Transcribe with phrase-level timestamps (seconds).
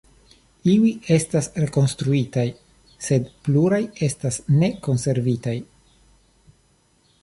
[0.71, 2.47] Iuj estas rekonstruitaj,
[3.09, 5.59] sed pluraj estas ne konservitaj.